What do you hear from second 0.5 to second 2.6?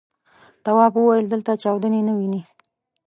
تواب وويل: دلته چاودنې نه وینې.